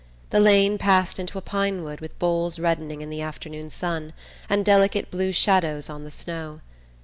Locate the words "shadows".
5.31-5.91